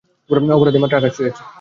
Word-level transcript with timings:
অপরাধের 0.51 0.81
মাত্রা 0.81 0.99
আকাশ 0.99 1.11
ছুঁয়েছে। 1.17 1.41